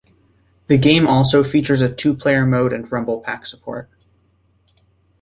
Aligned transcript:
The 0.65 0.79
game 0.79 1.05
also 1.05 1.43
features 1.43 1.79
a 1.79 1.87
two-player 1.93 2.43
mode 2.43 2.73
and 2.73 2.91
rumble 2.91 3.19
pack 3.21 3.45
support. 3.45 3.87